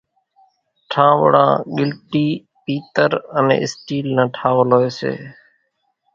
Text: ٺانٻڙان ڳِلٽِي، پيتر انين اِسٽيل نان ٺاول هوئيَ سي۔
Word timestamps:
ٺانٻڙان 0.91 1.51
ڳِلٽِي، 1.75 2.27
پيتر 2.65 3.09
انين 3.37 3.59
اِسٽيل 3.63 4.05
نان 4.15 4.27
ٺاول 4.37 4.69
هوئيَ 4.75 4.89
سي۔ 4.99 5.13